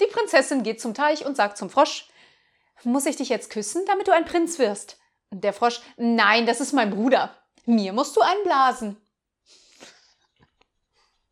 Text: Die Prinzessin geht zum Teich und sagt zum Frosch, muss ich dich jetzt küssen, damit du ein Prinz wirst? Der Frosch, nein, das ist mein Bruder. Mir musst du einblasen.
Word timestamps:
Die 0.00 0.06
Prinzessin 0.06 0.62
geht 0.62 0.80
zum 0.80 0.94
Teich 0.94 1.24
und 1.24 1.36
sagt 1.36 1.58
zum 1.58 1.70
Frosch, 1.70 2.08
muss 2.82 3.06
ich 3.06 3.16
dich 3.16 3.28
jetzt 3.28 3.50
küssen, 3.50 3.84
damit 3.86 4.08
du 4.08 4.12
ein 4.12 4.24
Prinz 4.24 4.58
wirst? 4.58 4.98
Der 5.30 5.52
Frosch, 5.52 5.80
nein, 5.96 6.46
das 6.46 6.60
ist 6.60 6.72
mein 6.72 6.90
Bruder. 6.90 7.36
Mir 7.66 7.92
musst 7.92 8.16
du 8.16 8.20
einblasen. 8.20 8.96